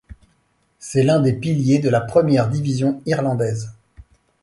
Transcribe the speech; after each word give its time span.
C'est 0.79 1.03
l'un 1.03 1.19
des 1.19 1.31
piliers 1.33 1.77
de 1.77 1.87
la 1.87 2.01
première 2.01 2.49
division 2.49 3.03
irlandaise. 3.05 3.71